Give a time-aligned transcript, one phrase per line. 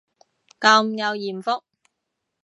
[0.59, 1.63] 咁有艷福